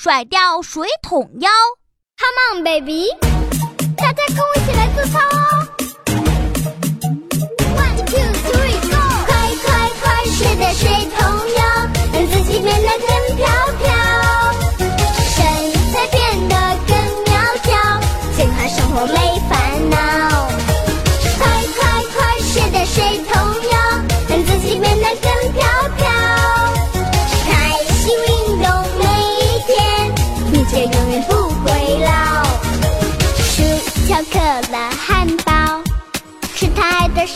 [0.00, 1.50] 甩掉水桶腰。
[2.16, 3.08] Come on, baby！
[3.96, 5.37] 大家跟我一起来做操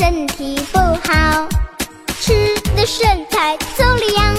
[0.00, 1.46] 身体不好，
[2.22, 2.32] 吃
[2.74, 4.34] 的身材走了样，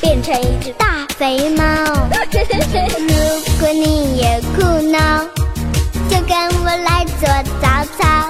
[0.00, 1.64] 变成一只大肥猫。
[2.32, 5.24] 如果你也苦恼，
[6.10, 7.28] 就跟我来做
[7.62, 8.28] 早操，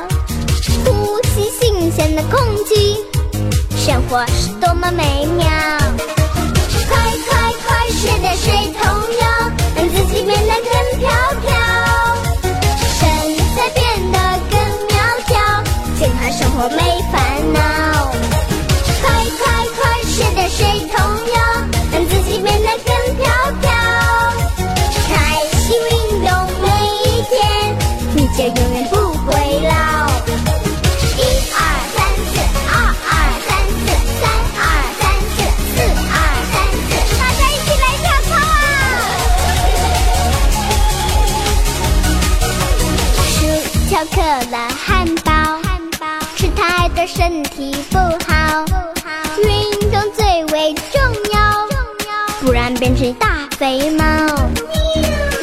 [0.85, 2.99] 呼吸新鲜的空气，
[3.79, 5.49] 生活是多么美妙。
[6.91, 6.95] 快
[7.27, 9.04] 快快，甩掉水桶
[44.15, 45.33] 可乐、汉堡，
[45.65, 49.11] 汉堡吃太多身体不好，不好。
[49.43, 54.05] 运动最为重要，重要，不然变成大肥猫。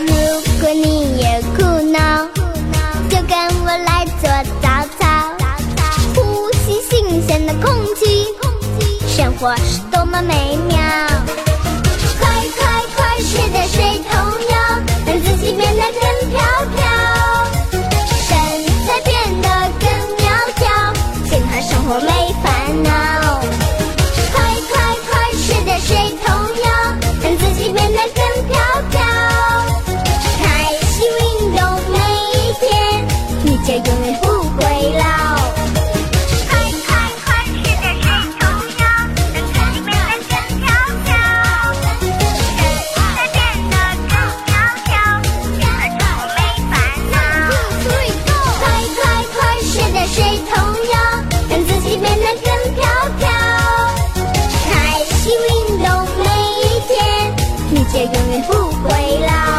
[0.08, 0.14] 如
[0.62, 2.26] 果你也苦恼，
[3.10, 4.30] 就跟我来做
[4.62, 5.36] 早操，
[6.16, 8.26] 呼吸新鲜的空气，
[9.06, 10.71] 生活是多么美妙。
[57.94, 58.54] 也永远不
[58.84, 59.51] 回来